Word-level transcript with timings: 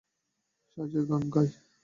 সাজিয়া 0.71 1.03
গান 1.09 1.23
গায়। 1.33 1.51